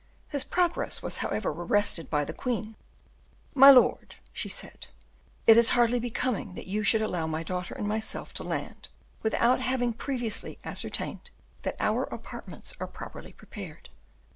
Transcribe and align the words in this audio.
His 0.29 0.43
progress 0.43 1.03
was, 1.03 1.17
however, 1.17 1.51
arrested 1.51 2.09
by 2.09 2.25
the 2.25 2.33
queen. 2.33 2.75
"My 3.53 3.69
lord," 3.69 4.15
she 4.33 4.49
said, 4.49 4.87
"it 5.45 5.59
is 5.59 5.69
hardly 5.77 5.99
becoming 5.99 6.55
that 6.55 6.65
you 6.65 6.81
should 6.81 7.03
allow 7.03 7.27
my 7.27 7.43
daughter 7.43 7.75
and 7.75 7.87
myself 7.87 8.33
to 8.33 8.43
land 8.43 8.89
without 9.21 9.61
having 9.61 9.93
previously 9.93 10.57
ascertained 10.63 11.29
that 11.61 11.77
our 11.79 12.05
apartments 12.05 12.73
are 12.79 12.87
properly 12.87 13.33
prepared. 13.33 13.89